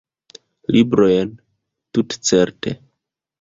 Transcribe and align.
Librojn, 0.75 1.35
tutcerte. 1.93 2.75